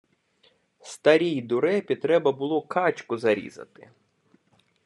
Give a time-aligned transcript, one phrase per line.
[0.81, 3.89] Старій дурепі треба було качку зарізати.